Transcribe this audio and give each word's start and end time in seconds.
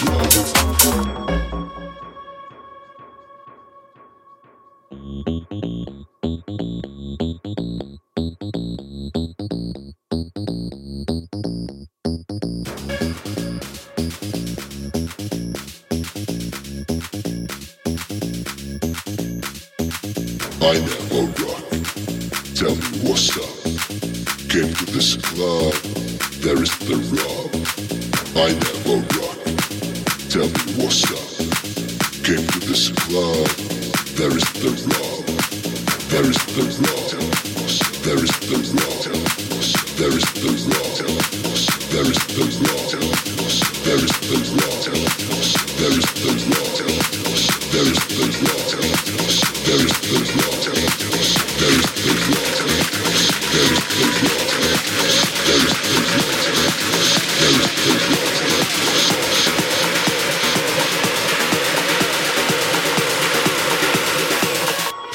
I 0.00 0.06
never 20.78 21.26
rock. 21.42 21.64
Tell 22.54 22.74
me 22.74 22.88
what's 23.04 23.36
up. 23.36 23.44
Came 24.48 24.72
to 24.72 24.84
this 24.92 25.16
club, 25.16 25.74
there 26.40 26.62
is 26.62 26.72
the 26.88 26.96
rub. 27.12 27.50
I 28.36 28.52
never 28.54 28.96
rock. 29.14 29.19
Tell 30.30 30.46
me 30.46 30.62
what's 30.78 31.02
up. 31.10 31.18
Came 32.22 32.46
to 32.46 32.58
this 32.62 32.94
club, 33.02 33.50
there 34.14 34.30
is 34.30 34.46
the 34.62 34.70
rub. 34.86 35.26
There 36.06 36.22
is 36.22 36.38
the 36.54 36.62
rub. 36.78 37.10
There 38.06 38.14
is 38.14 38.30
the 38.46 38.54
rub. 38.54 39.10
There 39.98 40.14
is 40.14 40.30
the 40.38 40.54
rub. 40.54 40.94
There 41.90 42.06
is 42.06 42.22
the 42.30 42.46
rub. 42.46 42.70
There 42.70 42.86
is 42.86 42.94
the 42.94 42.94
rub. 42.94 43.10
There 43.82 43.98
is 43.98 44.06
the 44.06 44.38
rub. 44.60 44.86
There 45.74 45.98
is 45.98 46.06
the 47.20 47.50
rub. 47.50 47.50
There 47.70 47.90
is 47.90 48.00
the 48.00 48.24
rub. 48.50 48.76
There 49.66 49.82
is 51.74 51.90
the 51.90 52.14
rub. 52.20 52.70
There 53.50 53.66
is 53.66 53.82
the 53.90 54.06
rub. 54.22 54.89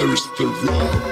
there 0.00 0.14
is 0.14 0.24
the 0.30 0.46
rock. 0.66 1.10